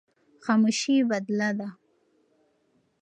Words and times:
خاموشي 0.43 0.95
بدله 1.09 1.49
ده. 1.59 1.67